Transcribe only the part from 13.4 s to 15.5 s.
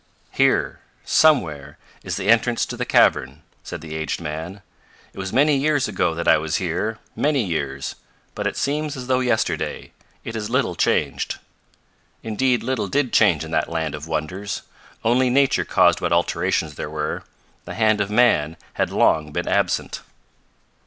in that land of wonders. Only